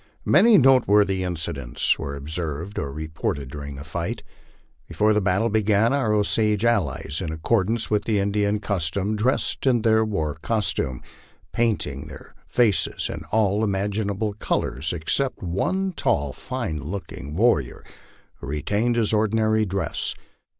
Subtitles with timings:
[0.25, 4.23] Many noteworthy incidents were observed or reported during the fight.
[4.87, 9.67] Before the battle began, our Osage allies, in accordance with the Indian cus tom, dressed
[9.67, 11.03] in their war costume,
[11.53, 17.83] painting their faces in all imaginable col ors, except one tall, fine looking warrior,
[18.37, 20.15] who retained his ordinary dress.